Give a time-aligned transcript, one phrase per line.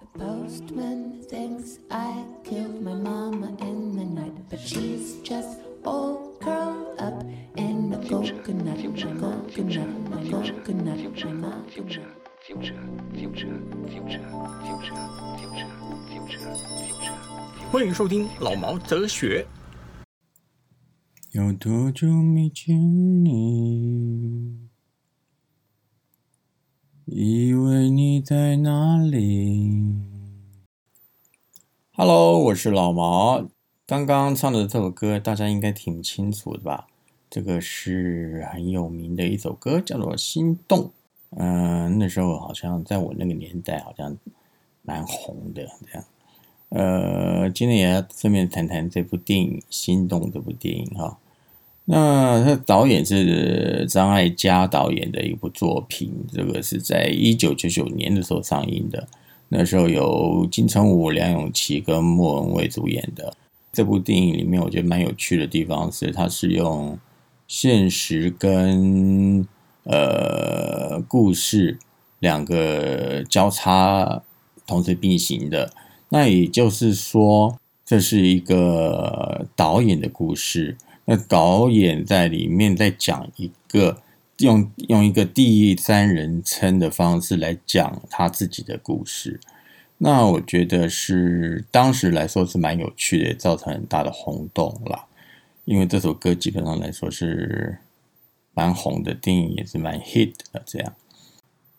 [0.00, 7.00] The postman thinks I killed my mama in the night, but she's just all curled
[7.00, 7.24] up
[7.56, 11.70] in a coconut, a coconut, a coconut, a coconut.
[11.74, 12.04] future,
[12.40, 12.74] future,
[13.14, 13.58] future,
[13.88, 14.24] future,
[14.66, 14.98] future,
[15.38, 15.70] future,
[16.08, 16.52] future.
[17.70, 19.46] 欢迎收听老毛哲学。
[21.32, 24.68] 有多久没见你？
[27.06, 29.94] 以为你在哪里
[31.92, 33.48] ？Hello，我是老毛。
[33.86, 36.86] 刚刚唱的这首歌，大家应该挺清楚的吧？
[37.30, 40.80] 这个是很有名的一首歌，叫做《心动》。
[41.30, 44.14] 嗯、那时候好像在我那个年代，好像
[44.82, 46.04] 蛮红的这样。
[46.74, 51.18] 呃，今天也要顺便谈谈这部电影《心动》这部电影哈。
[51.84, 59.06] 那他导演是张艾嘉导演的一部作品，这个是在一九九九年的时候上映的。
[59.50, 63.34] 那时候有金城武、梁咏琪跟莫文蔚主演的。
[63.70, 66.98] 这部电影里面，我觉得蛮有趣的地方是，它是用
[67.46, 69.46] 现实跟
[69.84, 71.78] 呃故事
[72.20, 74.22] 两个交叉
[74.66, 75.70] 同时并行的。
[76.14, 80.76] 那也就是说，这是一个导演的故事。
[81.06, 84.02] 那导演在里面在讲一个
[84.40, 89.40] 用用一个第三人称的方式来讲他自己的故事。
[89.96, 95.06] 那我觉得是当时来说是蛮有趣的，造成很大的轰动啦。
[95.64, 97.78] 因为这首歌基本上来说是
[98.52, 100.62] 蛮红的，电影也是蛮 hit 的。
[100.66, 100.94] 这样，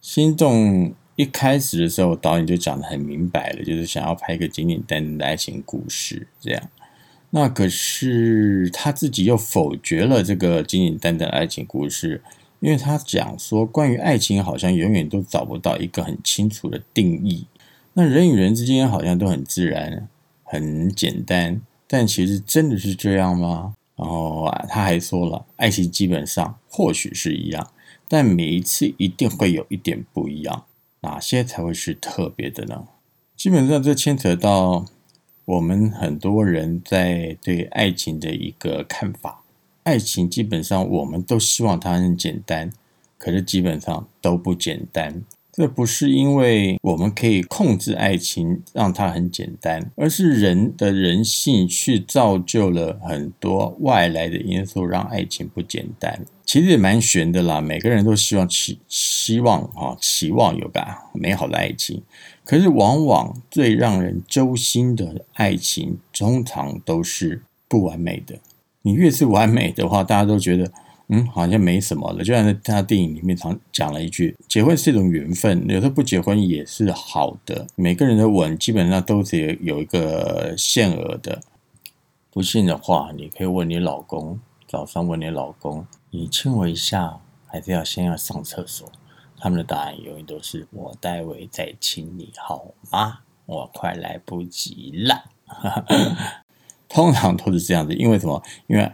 [0.02, 6.70] 心动一开始的时候，导演就讲的很明白了，就是想要拍一个简简单单的爱情故事，这样。
[7.30, 12.22] 那可是他自己又否决了这个简简单单的爱情故事，
[12.60, 17.46] 因为他讲说，关于爱情好像永远都找不到一个很清楚的定义。
[17.94, 20.08] 那人与人之间好像都很自然、
[20.44, 23.76] 很简单，但其实真的是这样吗？
[23.96, 27.72] 然后啊，他还说了，爱情基本上或许是一样，
[28.08, 30.66] 但每一次一定会有一点不一样。
[31.04, 32.88] 哪些才会是特别的呢？
[33.38, 34.86] 基本上这牵扯到
[35.46, 39.44] 我们很多人在对爱情的一个看法。
[39.84, 42.72] 爱情基本上我们都希望它很简单，
[43.18, 45.24] 可是基本上都不简单。
[45.56, 56.26] 这不是因为我们可以控制爱情让它很简单，而是人的人性去造就了很多外来的因素，让爱情不简单。
[56.44, 60.84] 其实也蛮悬的啦，每个人都希望期希望啊期望有个
[61.14, 62.02] 美好的爱情，
[62.44, 68.40] 可是往往最让人揪心的爱情，通常都是不完美的。
[68.82, 70.72] 你越是完美的话，大家都觉得。
[71.14, 72.24] 嗯，好像没什么了。
[72.24, 81.40] 就像在他电影里面常讲了一句：“结婚是一种缘分，有时候不结婚也是好的。”每个人的吻基本上都是有一个限额的。
[82.32, 88.92] 不信的话，你可以问你老公，早上问你老公：“你亲我一下，还是要先要上厕所？”
[89.38, 93.20] 他们的答案永远都是：“我待会再亲你好吗？
[93.46, 95.26] 我快来不及了。
[96.90, 98.42] ”通常都是这样子，因为什么？
[98.66, 98.92] 因为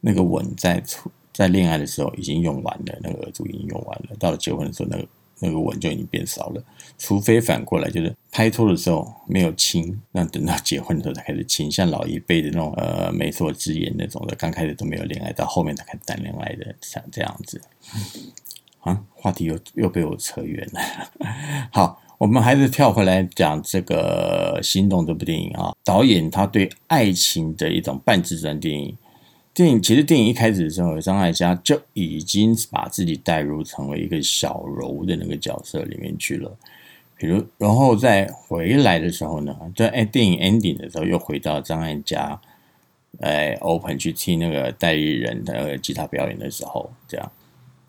[0.00, 1.10] 那个吻在出。
[1.38, 4.16] 在恋爱的时候已经用完了，那个耳珠已经用完了。
[4.18, 5.06] 到了结婚的时候，那个
[5.38, 6.60] 那个吻就已经变少了。
[6.98, 11.70] 除非反过来，就是拍拖的时候没有亲，那等到结婚的时候才开始亲。
[11.70, 17.62] 像老一辈的那种呃媒妁之言那种的，刚开始都没有恋爱，到后面才开始谈恋爱的，像这样子。
[18.80, 20.80] 啊，话题又又被我扯远了。
[21.70, 25.72] 好，我们还是跳回来讲这个《心动》这部电影啊。
[25.84, 28.96] 导演他对爱情的一种半自传电影。
[29.58, 36.56] 电影其实电影一开始的时候，张艾嘉就已经把自己带入成为一个小柔的那个角色里面去了。
[37.16, 42.40] 比如，然后再回来的时候呢，在哎电影 ending 的时候，又回到张艾嘉
[43.18, 47.32] 哎 open 去听那个代理人的吉他表演的时候，这样。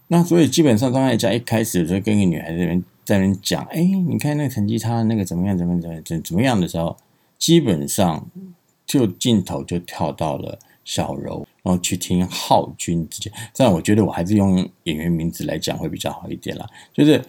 [0.08, 6.98] 那所以基本上张艾嘉一开始就跟一个女孩子边在那边讲，哎，你看那个弹吉他那个怎么样，怎么怎么怎怎么样的时候，
[7.38, 8.28] 基本上
[8.88, 10.58] 就镜头就跳到了
[10.90, 11.46] 小柔。
[11.62, 16.66] 然后去听浩君之间，这样我觉得我还是用演员名字来讲会比较好一点啦。
[16.94, 17.22] 就是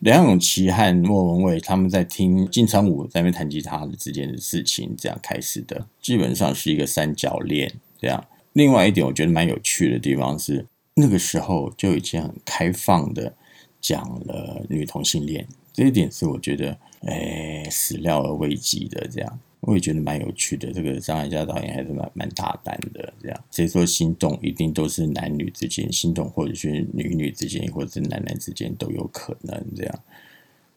[0.00, 7.72] 梁咏琪和莫文蔚他们在听金城武在那边弹吉他的之间的事情，这样开始的，基本上是一个三角恋。
[7.98, 8.22] 这样，
[8.54, 13.32] 另外一点我觉得蛮有趣的地方是，那个时候就已经很开放的
[13.80, 19.38] 讲了女同性恋，这一点是我觉得，哎，始料而未及的这样。
[19.66, 20.72] 我也觉得蛮有趣的。
[20.72, 30.00] 这个张艾嘉导演还是蛮蛮大胆的，这样所以说心动一定都是男女之间心动，或者是女女之间，或者是男男之间都有可能这样。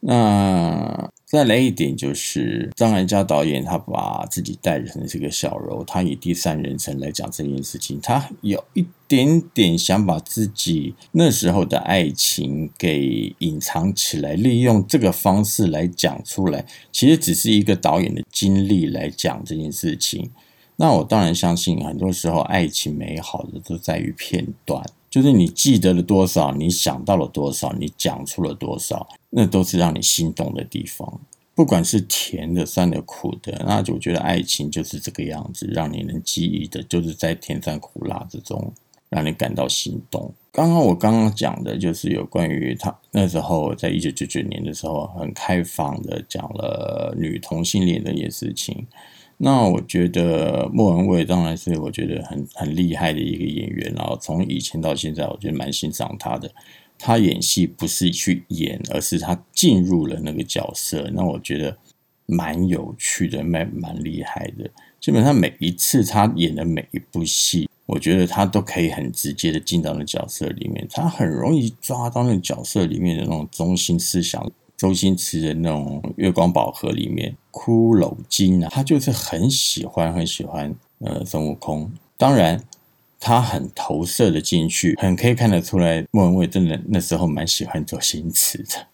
[0.02, 20.32] 那再来一点就是张艾嘉导演，他把自己代成这个小柔，他以第三人称来讲这件事情，他有一点点想把自己那时候的爱情给隐藏起来，利用这个方式来讲出来，其实只是一个导演的经历来讲这件事情。
[20.78, 24.82] 那我当然相信，很多时候爱情美好的都在于片段。
[25.10, 31.20] 就是你记得了多少，你想到了多少，你讲出了多少，那都是让你心动的地方。
[31.56, 38.72] 不管是甜的、酸的、苦的，那就我觉得爱情就是这个样子，让你能记忆的，就是在甜酸苦辣之中，
[39.10, 40.34] 让你感到心动。
[40.52, 48.88] 刚刚我刚刚讲的就是有关于他那时候在一九九九年的时候，很开放的讲了女同性恋这件事情。
[49.42, 56.52] 那我觉得莫文蔚当然是我觉得很很厉害的一个演员，然后从以前到现在，我觉得蛮欣赏他的。
[56.98, 61.10] 他演戏不是去演，而是他进入了那个角色。
[61.14, 61.78] 那我觉得
[62.26, 64.70] 蛮有趣的，蛮蛮厉害的。
[65.00, 74.52] 基本上每一次他演的每一部戏，我觉得他都可以很直接的进到那角色里面，他很容易抓到那个角色里面的那种中心思想。
[74.80, 81.92] 周星驰的那种《月光宝盒》里面，骷髅精啊，他就是很喜欢很喜欢呃孙悟空。
[82.16, 82.64] 当然，
[83.20, 88.88] 他很投射的进去，很可以看得出来，莫文蔚真的那时候蛮喜欢周星驰的。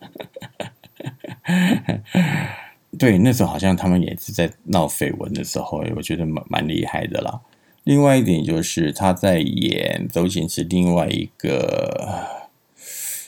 [2.97, 7.41] 对，那时候好像他们也是在闹绯闻的时候，我觉得蛮蛮厉害的啦。
[7.83, 12.43] 另外一点就是他在演周星驰另外一个。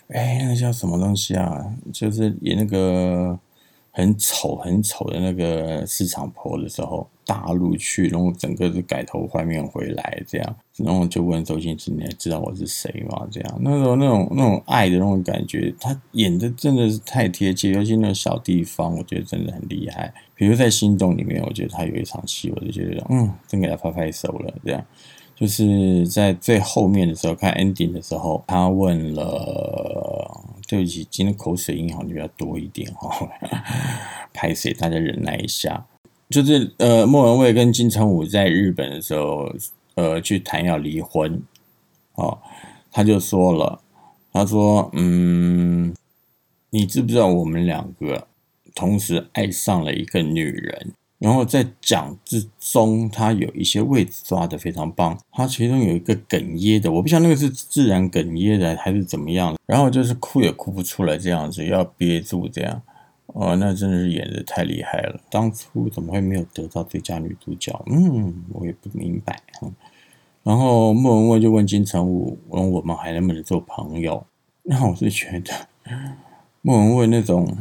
[0.09, 1.65] 哎，那个叫什么东西啊？
[1.91, 3.37] 就是演那个
[3.91, 20.13] 很丑、很丑的那个市场婆的时候，大陆去，然后整个是改头换面回来，这样，然后就问周星驰：“你还知道我是谁吗？”这样，那时候那种那种爱的那种感觉，他演的真的是太贴切，尤其那个小地方，我觉得真的很厉害。
[20.35, 24.85] 比如在《心动》里面，我觉得他有一场戏，我就觉得，嗯，真给他拍拍手了，这样。
[25.39, 33.29] 就是在最后面的时候看 ending 的时候，他问了，对不起，今天口水音好像比较多一点哈，
[34.33, 34.73] 拍谁？
[34.73, 35.85] 大家忍耐一下。
[36.27, 39.47] 就是呃，莫文蔚跟金城武在日本的时候，
[39.93, 41.39] 呃，去谈要离婚，
[42.15, 42.39] 哦，
[42.91, 43.79] 他就说了，
[44.33, 45.93] 他说，嗯，
[46.71, 48.27] 你知不知道我们两个
[48.73, 50.93] 同时爱上了一个女人？
[51.19, 55.17] 然后在讲之中，他有一些位置抓的非常棒。
[55.31, 59.57] 他其中有一个哽咽的，我不晓得那个是自然哽咽的还是怎么样。
[59.65, 62.79] 然后就是哭也哭不出来，这样子要憋住这样。
[63.27, 65.19] 哦，那真的是演的太厉害了。
[65.31, 67.83] 当初怎么会没有得到最佳女主角？
[67.87, 69.41] 嗯，我也不明白。
[70.43, 74.23] 然后莫文蔚就问金城武，问我们还能不能做朋友？
[74.61, 75.51] 那我是觉得
[76.61, 77.57] 莫文蔚那种。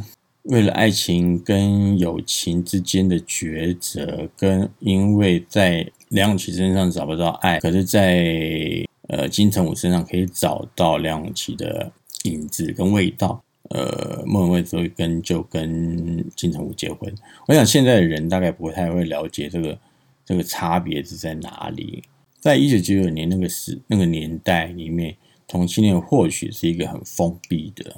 [0.47, 11.91] 为了爱情跟友情之间的抉择，跟因为在梁咏琪身上找不到爱，可是，在呃金城武身上可以找到梁咏琪的
[12.23, 13.43] 影子跟味道。
[13.69, 17.13] 呃，莫文蔚所以跟就跟金城武结婚。
[17.47, 19.77] 我想现在的人大概不太会了解这个
[20.25, 22.01] 这个差别是在哪里。
[22.39, 25.13] 在一九九九年那个时那个年代里面，
[25.45, 27.97] 同性恋或许是一个很封闭的。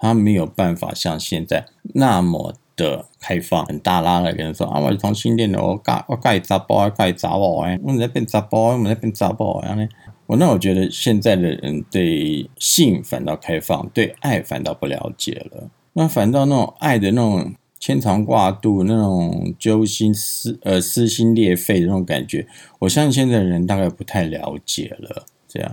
[0.00, 9.86] 他没有办法像现在那么的开放，很大拉的跟人说啊，我是同性恋的，我盖我盖杂包，盖杂包哎，我在变杂包，我们在变杂包哎，
[10.24, 15.68] 我那我觉得现在的人对性反倒开放，对爱反倒不了解了。
[15.92, 22.46] 那反倒那种爱的那种牵肠挂肚，那种揪心撕呃撕心裂肺的那种感觉，
[22.78, 25.26] 我相信现在的人大概不太了解了。
[25.46, 25.70] 这样，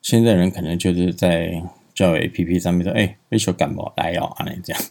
[0.00, 1.62] 现在人可能就是在。
[1.94, 4.82] 交友 A P P 上面说，哎，被说感冒来哦，啊，这样，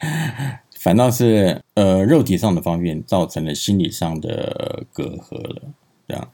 [0.78, 5.62] 反倒是呃肉体上的方面造成了心理上的隔阂了。
[6.08, 6.30] 这样，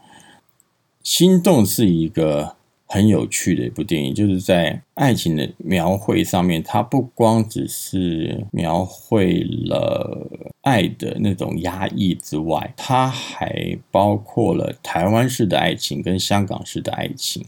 [1.03, 2.57] 心动是一个
[2.87, 10.29] 很有趣的一部电影，就是在爱情的描绘上面，它不光只是描绘了
[10.61, 17.45] 爱的那种压抑之外，它还包括了台湾式的爱情跟香港式的爱情。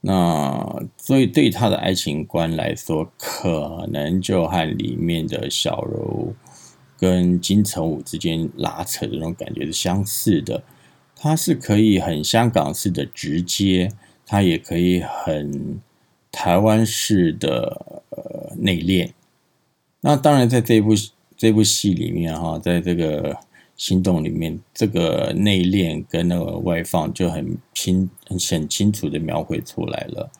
[0.00, 6.34] 那所以对他的爱情观来说，可能就和里面的小柔
[6.96, 10.62] 跟金城武之间拉扯的那种感觉是相似的。
[11.16, 13.90] 他是可以很香港式的直接，
[14.24, 15.80] 他也可以很
[16.30, 19.10] 台湾式的呃内敛。
[20.00, 20.92] 那当然，在这部
[21.36, 23.36] 这部戏里面哈，在这个
[23.76, 30.30] 心动里面，这个内敛跟那个外放就很清很很清楚的描绘出来了。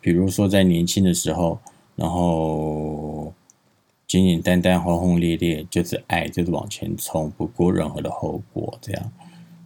[0.00, 1.58] 比如说在年轻的时候，
[1.94, 3.32] 然后
[4.06, 9.12] 简简单单、轰轰烈烈，就是爱，就是往前冲，不顾任何的后果，这样。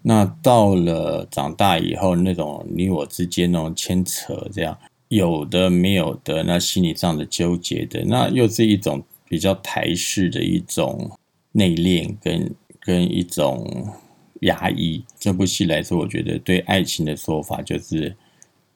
[0.03, 11.11] 那到了长大以后，那种你我之间那种牵扯，这样有的没有的，那心理上的纠结的，那又是一种比较台式的一种
[11.53, 13.93] 内敛跟跟一种
[14.41, 15.05] 牙医。
[15.19, 18.15] 这部戏来说，我觉得对爱情的说法就是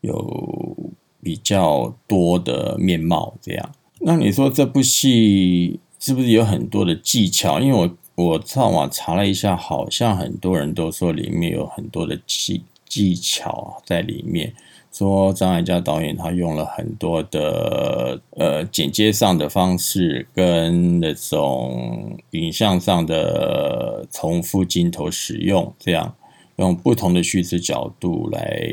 [0.00, 0.76] 有
[1.22, 3.36] 比较多的面貌。
[3.42, 7.60] 这样，那你说这部戏是不是有很多的技巧？
[7.60, 7.96] 因为我。
[8.16, 14.54] 我上网查了一下，好像很多人都说里面有很多的技技巧在里面。
[14.94, 26.14] 说张艾嘉导演他用了很多的呃剪接上的方式，跟那种影像上的重复镜头使用，这样
[26.56, 28.66] 用不同的叙事角度来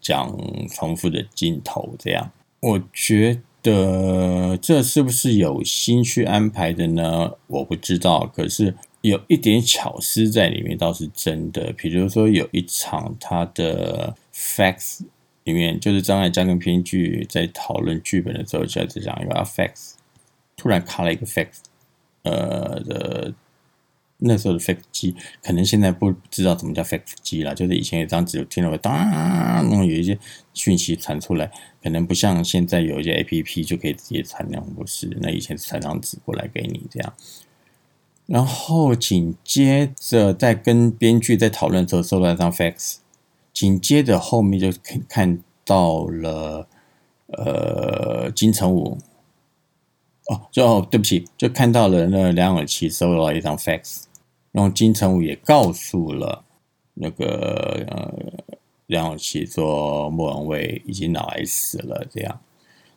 [0.00, 0.36] 讲
[0.68, 3.40] 重复的镜头，这样我觉。
[3.60, 7.32] 得这是不是有心去安排的呢？
[7.48, 11.72] 我不知道，可是有一点巧思在里面倒是真的。
[11.72, 15.00] 比如说有一场他的 facts
[15.48, 19.94] 里面，就是张艾嘉跟编剧在讨论剧本的时候，就在讲一个 fax，
[20.56, 21.48] 突然卡了一个 fax，
[22.22, 23.34] 呃的。
[24.20, 25.14] 那时候的 fax 机，
[25.44, 27.54] 可能现在不知道怎么叫 fax 机了。
[27.54, 30.18] 就是以前有张纸，听到会当，那种有一些
[30.52, 31.48] 讯息传出来，
[31.80, 35.06] 可能不像现在有一些 A P P 就可以直接传那种不是。
[35.20, 37.14] 那以前是传张纸过来给你这样。
[38.26, 42.96] 然后紧接着在跟编剧在讨论的时候，收到一张 fax，
[43.58, 46.68] 紧接着后面就看看到了，
[47.26, 48.96] 呃，金城武，
[50.28, 54.04] 哦，就对不起，就看到了那梁咏琪收到一张 fax。
[54.52, 56.44] 然后金城武也告诉了
[56.94, 58.14] 那个呃
[58.86, 62.40] 梁咏琪说莫文蔚已经脑癌死了这样，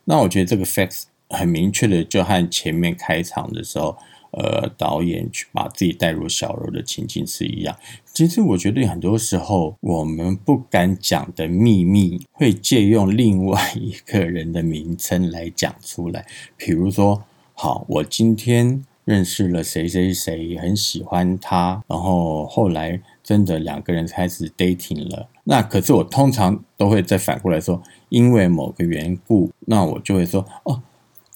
[0.03, 3.98] 那我觉得这个 facts 很明确的就和前面开场的时候，
[4.32, 7.76] 呃导演去把自己带入小柔的情境是一样。
[8.14, 16.26] 其实我觉得很多时候我们不敢讲的秘密，会借用另外一个人的名称来讲出来。
[16.58, 17.24] 比如说，
[17.54, 18.84] 好，我今天。
[19.04, 25.28] 认识了谁谁谁，很喜欢他，然后后来真的两个人开始 dating 了。
[25.44, 30.84] 那可是我通常都会再反过来说，因为某个缘故，那我就会说哦，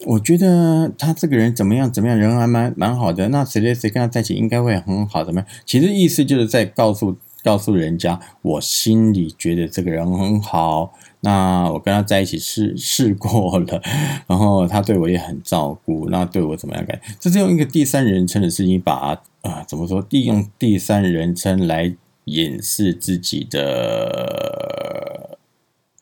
[0.06, 3.30] 我觉得他这个人怎么样怎么样，人还蛮蛮好的。
[3.30, 5.50] 那谁谁谁跟他在一起应该会很好，怎么样？
[5.66, 7.18] 其实意思就是在告诉。
[7.46, 13.80] 告诉人家，我心里觉得这个人很好，那我跟他在一起试试过了，
[14.26, 17.00] 然后他对我也很照顾，那对我怎么样感？
[17.20, 20.04] 这是用一个第三人称的事情把啊，怎么说？
[20.10, 25.38] 利用第三人称来掩饰自己的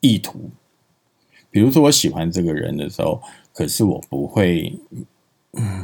[0.00, 0.48] 意图。
[1.50, 3.20] 比如说，我喜欢这个人的时候，
[3.54, 4.78] 可是我不会，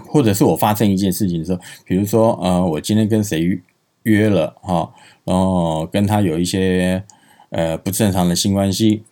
[0.07, 3.59] 或者是我发生一件事情的时候，比如说，呃，我今天跟谁
[4.03, 4.93] 约了哈。
[5.25, 7.05] 然后跟他有一些
[7.51, 9.05] 呃不正常的性关系，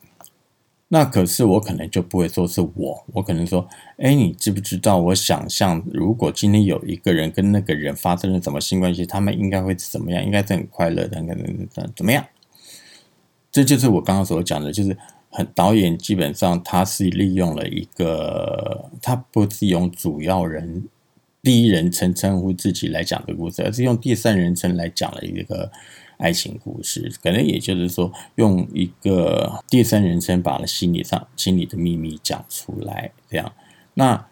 [0.89, 4.97] 那可是我可能就不会说是我，我可能说，哎，你知不知道？
[4.99, 10.25] 我想象如果今天有一个人跟那个人发生了什么性关系，他们应该会怎么样？
[10.25, 12.27] 应该是很快乐的，可能怎么样？
[13.53, 14.97] 这就是我刚刚所讲的，就是
[15.31, 20.89] 很导演基本上他是利用了一个，他不是用主要人
[21.43, 25.71] 第一人称称呼自己来讲的故事，而是用第三人称来讲了一个。
[26.19, 33.53] 爱情故事，可能也就是说，用一个第三人称把了心理上心里的秘密讲出来，这样。
[33.95, 34.27] 那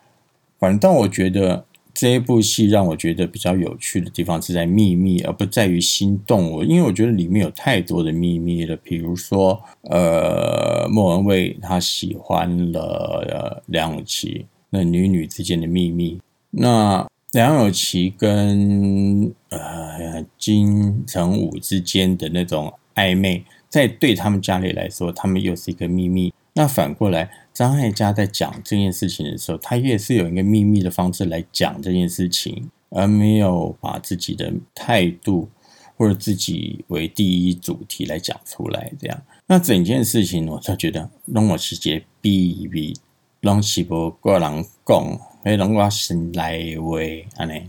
[0.58, 1.64] 反倒我觉得
[1.96, 6.52] 这一部戏让我觉得比较有趣的地方是在秘密，而不在于心动。
[6.52, 17.06] 我因为我觉得里面有太多的秘密了，比如说，呃，莫文蔚她喜欢了梁咏琪，那女女之间的秘密，那。
[17.32, 26.32] 梁咏琪跟呃金城武之间的那种暧昧，在对他们家里来说，他们又是一个秘密。
[26.58, 35.50] 那反过来，张艾嘉在讲这件事情的时候，他也是有一个秘密的方式来讲这件事情，而没有把自己的态度
[35.98, 38.90] 或者自己为第一主题来讲出来。
[38.98, 42.98] 这样，那整件事情，我就觉得让我直接比比，
[43.42, 45.20] 让是无个人讲。
[45.44, 47.68] 可以让我心来为安尼，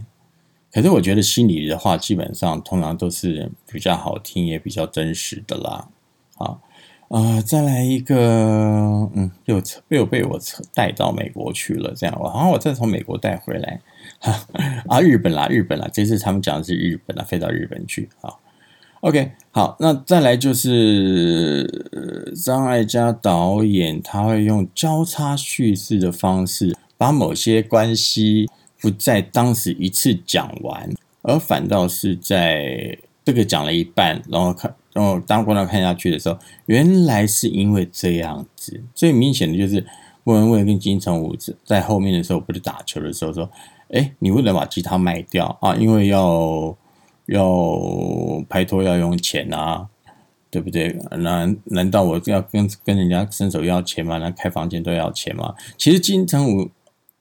[0.72, 5.88] 可是我觉得心里的话，基本上通常都是比较好听，也比较真实的啦。
[6.38, 6.60] 好，
[7.10, 10.40] 啊、再来一个，嗯，又扯又被我
[10.74, 13.80] 带到美国去了，这样，然后我再从美国带回来，
[14.20, 14.46] 哈
[14.90, 18.34] 啊，日本啦，日本啦，这次他们讲的是日本啦，飞到日本去啊。
[19.02, 21.66] OK，好，那再来就是
[22.36, 28.50] 张艾嘉导演，他会用交叉叙事的方式，把某些关系
[28.82, 30.90] 不在当时一次讲完，
[31.22, 32.98] 而反倒是在
[33.28, 38.82] 这个讲了一半，然后看，然后当观众看下去的时候，原来是因为这样子。
[38.96, 39.86] 最明显的就是
[40.24, 43.52] 莫文蔚跟金城武在后面的时候，不是打球的时候说
[43.92, 45.76] ：“哎，你为了把吉他卖掉啊？
[45.76, 46.74] 因为要
[47.26, 49.90] 要拍拖要用钱啊。”
[50.50, 50.98] 对不对？
[51.12, 54.18] 难难道我要跟跟人家伸手要钱吗？
[54.18, 55.54] 那开房间都要钱吗？
[55.78, 56.70] 其实金城武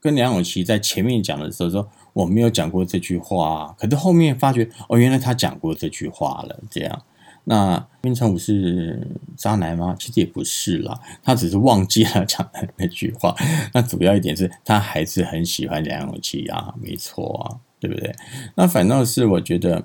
[0.06, 6.60] 跟梁咏琪在前面讲的时候说我没有讲过这句话、可是后面发觉哦，原来他讲过这句话了。
[6.70, 7.02] 这样，
[7.44, 9.96] 那金城武是渣男吗？
[9.98, 13.34] 其实也不是啦，他只是忘记了讲的那句话。
[13.75, 18.14] 那主要一点是他还是很喜欢梁咏琪啊，没错啊，对不对？
[18.54, 19.84] 那反倒是我觉得。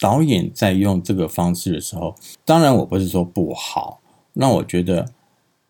[0.00, 3.98] 导演在用这个方式的时候，当然我不是说不好，
[4.34, 5.04] 那我觉得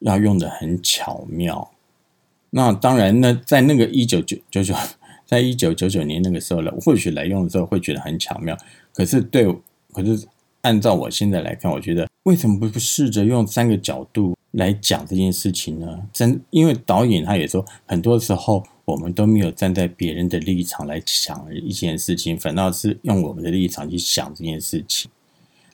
[0.00, 1.71] 要用的很巧妙。
[2.50, 4.75] 那当然，那在那个一九九九九，
[5.26, 8.57] 在一九九九年那个时候呢，或许来用的时候会觉得很巧妙。
[8.93, 9.47] 可是对，
[9.93, 10.26] 可是
[10.62, 16.00] 按照我现在来看，我觉得为什么不试着用三个角度来讲这件事情呢？
[16.12, 18.64] 真因为导演他也说，很多时候。
[18.88, 25.11] 我们都没有站在别人的立场来想一件事情，反倒是用我们的立场去想这件事情，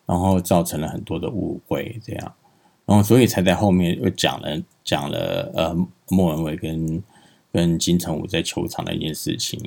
[0.05, 2.35] 然后造成了很多的误会，这样，
[2.85, 5.75] 然后所以才在后面又讲了讲了呃
[6.11, 7.03] 莫文蔚跟
[7.51, 9.59] 跟金城武在球场的一件事情。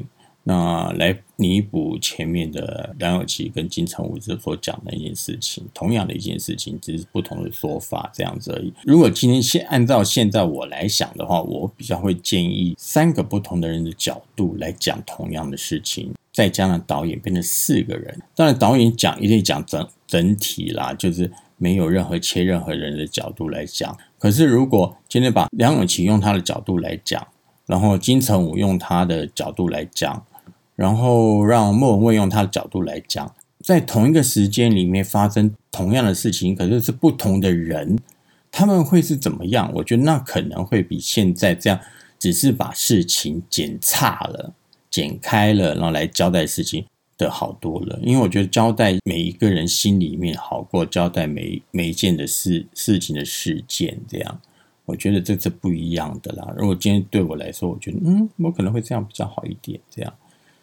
[0.43, 8.71] 那来弥补前面的梁咏琪跟金城武所讲的一件事情，同样的一件事情，只是不同的说法这样子而已。
[8.85, 18.17] 如果今天现按照现在我来想的话，我比较会建议三个不同的人的角度来讲同样的事情，再加上导演变成四个人。
[18.33, 23.97] 当然，导演讲一定讲整整体啦，就是没有任何切任何人的角度来讲。
[24.19, 27.27] 可是如果今天把梁咏琪用他的角度来讲，
[27.65, 30.25] 然后金城武用他的角度来讲。
[30.77, 37.97] 然后让莫文蔚用他的角度来讲，在同一个时间里面发生同样的事情，可是是不同的人，
[38.51, 39.71] 他们会是怎么样？
[39.73, 41.79] 我觉得那可能会比现在这样
[42.19, 44.53] 只是把事情剪差了、
[44.91, 46.85] 剪开了，然后来交代事情
[47.17, 47.99] 的好多了。
[48.03, 54.41] 因为我觉得交代每一个人心里面好过交代每每一件的事事情的事件，这样
[54.85, 56.53] 我觉得这是不一样的啦。
[56.57, 60.13] 如果今天对我来说，我觉得嗯，我可能会这样比较好一点，这样。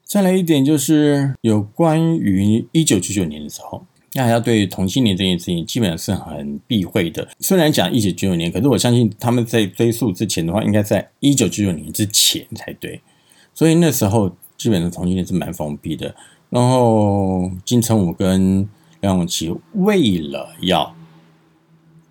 [0.04, 7.26] 再来一点，就是有关于一九九九年的时候，大家对同性恋这件事情基本上是很避讳的。
[7.40, 13.00] 虽然讲一九九九年，可是我相信他们在追溯之前的话，应该在一九九九年之前才对。
[13.54, 16.14] 所以那时候基本上同性恋是蛮封闭的。
[16.54, 18.68] 然后金城武跟
[19.00, 20.94] 梁咏琪为了要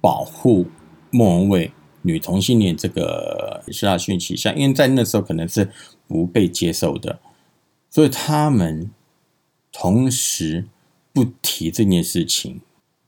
[0.01, 0.65] 保护
[1.11, 5.71] 莫文蔚女同性恋这个是他讯息像，因为在那时候可能是
[6.09, 7.21] 不被接受的。
[7.89, 8.91] 所以他们
[9.71, 10.65] 同时
[11.13, 12.59] 不提这件事情，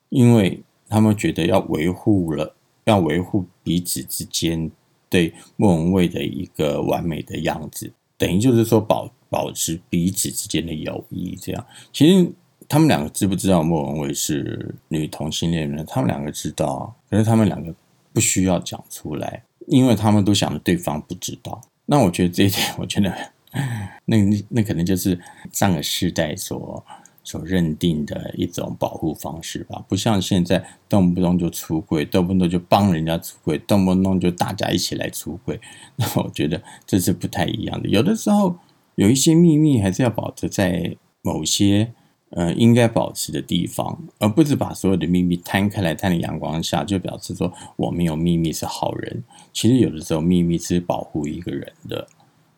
[0.08, 4.72] 因为他们觉得要维护了，要维护彼此之间
[5.10, 11.38] 对莫文蔚的一个完美的样子，等于就是说保保持彼此之间的友谊。
[11.42, 12.32] 这样，其实
[12.68, 15.84] 他们两个知不知道莫文蔚是女同性恋呢？
[15.88, 17.74] 他们两个知道，可是他们两个
[18.14, 21.62] 不需要讲出来，因为他们都想着对方不知道。
[21.86, 23.14] 那我觉得这一点，我觉得。
[24.04, 24.18] 那
[24.50, 25.18] 那可能就是
[25.54, 26.86] 上个世代所
[27.26, 35.60] 所认定的一种保护方式吧，不像现在动不动就出轨，动不动就帮人家出轨，动不动就大家一起来出轨。
[35.98, 37.90] 那我觉得这是不太一样的。
[37.90, 38.56] 有的时候
[38.94, 41.92] 有一些秘密还是要保持在某些
[42.30, 49.24] 呃应该保持的地方，而不是把所有的秘密摊开来，摊在阳光下，就表示说我没有秘密是好人。
[49.52, 52.08] 其实有的时候秘密是保护一个人的。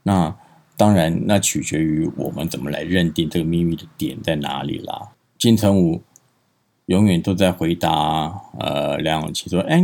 [0.03, 0.36] 那。
[0.78, 5.10] 当然，那取决于我们怎么来认定这个秘密的点在哪里啦。
[5.40, 6.04] 金城武
[6.86, 9.82] 永远都在回答，呃，梁咏琪说：“哎，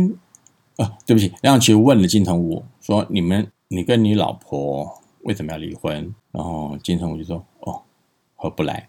[0.76, 7.82] 啊，对不起。”梁咏琪问了金城武说：“你们，你跟你老婆为什么要离婚？”然后金城武就说：“哦，
[8.36, 8.88] 合不来。”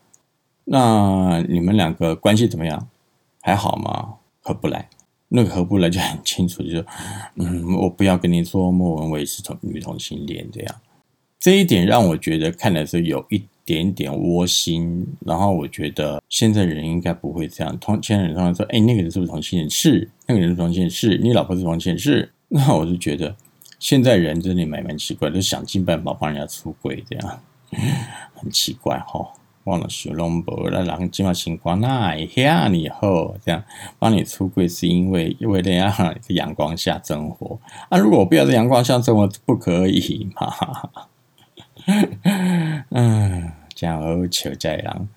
[0.66, 2.88] 那你们两个关系怎么样？
[3.42, 4.18] 还好吗？
[4.42, 4.88] 合不来。
[5.28, 6.86] 那个合不来就很清楚，就说
[7.36, 10.76] ：“嗯，我不要跟你说莫文蔚是同女同性恋这样。”
[11.40, 15.06] 这一点让我觉得看的是有一点点窝心。
[15.26, 19.70] 然后我觉得现在人应该不会这样，同现在人通常说，哎，那个人是不是同性恋？
[19.70, 22.32] 是，那个人是同性恋，是你老婆是同性恋，是。
[22.50, 23.36] 那我就觉得
[23.80, 27.40] 现在人真的蛮蛮奇怪，都想尽办法帮人家出轨，这样
[28.36, 29.34] 很奇怪哈。
[29.66, 33.64] 忘了修龙博那狼今晚情况那一下你后这样
[33.98, 37.98] 帮你出柜，是因为为了要在阳光下生活啊？
[37.98, 40.54] 如果我不要在阳光下生活，不可以嘛？
[42.92, 45.08] 嗯，这样好求在狼。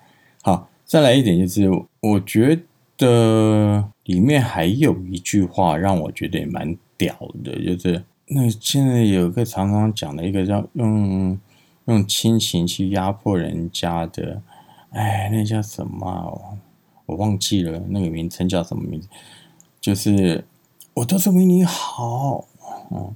[0.41, 2.59] 好，再来一点就是，我觉
[2.97, 11.39] 得里面还有一句话让我觉得也蛮屌的，就是那现在有一个常常讲的一个叫用。
[11.85, 14.43] 用亲情去压迫人家的，
[14.91, 16.59] 哎，那叫什么？
[17.07, 19.07] 我忘记了那个名称叫什么名字？
[19.81, 20.45] 就是
[20.93, 22.45] 我都是为你好，
[22.91, 23.11] 嗯，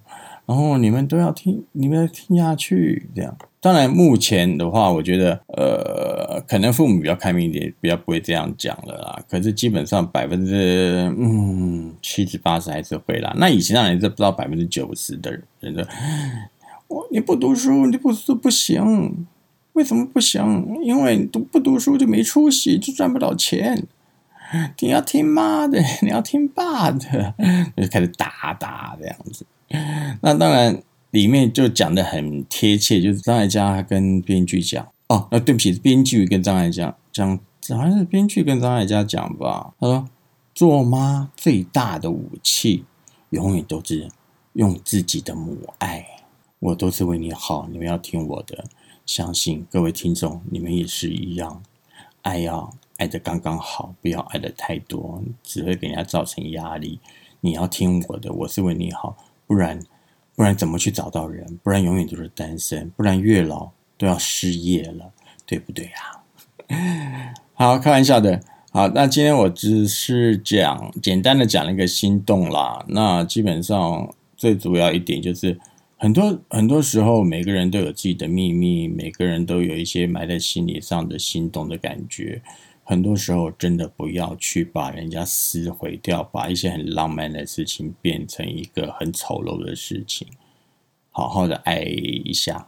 [0.46, 3.36] 然后你们都要听，你们要听下去，这样。
[3.62, 9.24] 当然，目前的话，我觉得，呃，可能父母比较开明一点，比较不会这样讲了啦。
[9.30, 13.34] 可是基本上百分之嗯七十八十还是会啦。
[13.38, 15.88] 那以前当然是不知道百分之九十的人的。
[17.10, 19.26] 你不读书，你不读不行。
[19.72, 20.78] 为什么不行？
[20.84, 23.88] 因为你读不读书就没出息，就赚不到钱。
[24.82, 27.34] 你要听妈的， 你要听爸的，
[27.78, 29.46] 就开始打打这样子。
[30.22, 30.82] 那当然，
[31.12, 37.38] 里面就讲的很贴切，就是张艾嘉跟编剧讲哦，那对不起，编剧跟张艾嘉讲，
[37.70, 39.74] 好像是编剧跟张艾嘉讲吧。
[39.80, 40.10] 他说，
[40.54, 42.86] 做妈最大的武器，
[43.32, 44.08] 永远都是
[44.54, 46.06] 用自己的母爱。
[46.60, 48.64] 我都是为你好，你们要听我的。
[49.06, 51.62] 相信各位听众，你们也是一样，
[52.22, 57.00] 爱要爱的刚刚好，不要爱的太多，只会给人家造成压力。
[57.42, 59.80] 你要听我的，我是为你好，不然
[60.36, 61.60] 不然怎么去找到人？
[61.64, 65.12] 不然永远都是单身，不然月老都要失业了，
[65.46, 67.34] 对不对呀？
[67.54, 68.42] 好，开玩笑的。
[68.72, 72.84] 好，那今天我只是讲简单的讲了一个心动啦。
[72.88, 75.60] 那基本上最主要一点就是。
[75.96, 82.42] 很多很多时候，每个人都有自己的秘密，每个人都有一些埋在心理上的心动的感觉。
[82.84, 90.28] 很多时候，真的不要去把人家撕毁掉，把一些很浪漫的事情变成一个很丑陋的事情。
[91.10, 92.68] 好好的爱一下，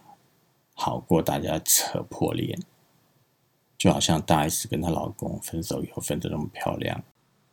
[0.73, 2.57] 好过大家扯破脸。
[3.77, 7.03] 就好像大 S 跟她老公分手以后分的那么漂亮，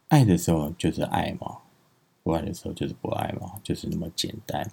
[0.08, 1.58] 爱的时候就是爱嘛，
[2.22, 4.70] 不爱的时候就是不爱嘛，就是那么简单。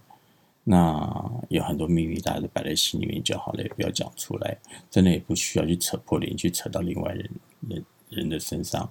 [0.63, 4.55] 那有很多秘密，大家都摆在心里面就好了，也不要讲出来。
[4.91, 7.27] 真的也不需要去扯破脸，去扯到另外人
[7.67, 8.89] 人人的身上。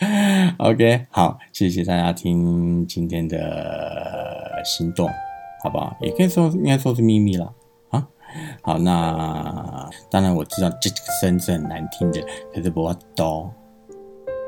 [0.58, 5.08] OK，好，谢谢大家听今天的心动，
[5.62, 5.96] 好不好？
[6.00, 7.52] 也可以说应该说是秘密了
[7.90, 8.08] 啊。
[8.62, 12.20] 好，那当然我知道这个声是很难听的，
[12.54, 13.52] 可是不要多。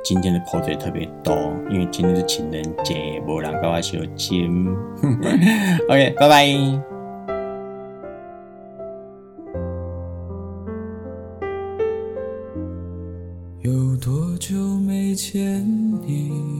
[0.04, 1.34] 今天的口水特别多，
[1.70, 4.66] 因为今天是情人节，无人跟我相亲。
[5.88, 6.91] OK，拜拜。
[15.30, 15.62] 见
[16.04, 16.51] 你？